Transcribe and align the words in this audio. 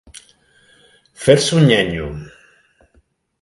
Fer-se 1.25 1.51
un 1.59 1.67
nyanyo. 1.67 2.07